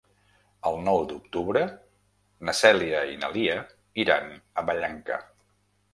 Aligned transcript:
El 0.69 0.77
nou 0.85 1.01
d'octubre 1.11 1.61
na 2.49 2.57
Cèlia 2.61 3.03
i 3.17 3.19
na 3.25 3.29
Lia 3.37 3.59
iran 4.05 4.37
a 4.63 4.69
Vallanca. 4.71 5.25